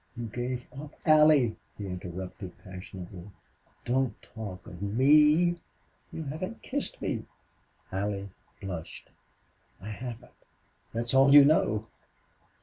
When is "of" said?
4.65-4.81